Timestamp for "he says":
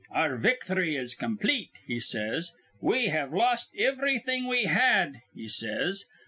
1.85-2.53, 5.35-6.05